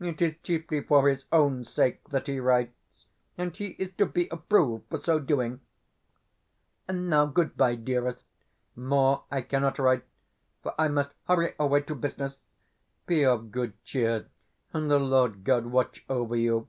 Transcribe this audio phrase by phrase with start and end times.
[0.00, 3.06] It is chiefly for his own sake that he writes,
[3.38, 5.62] and he is to be approved for so doing.
[6.90, 8.22] Now goodbye, dearest.
[8.76, 10.04] More I cannot write,
[10.62, 12.38] for I must hurry away to business.
[13.06, 14.28] Be of good cheer,
[14.74, 16.68] and the Lord God watch over you!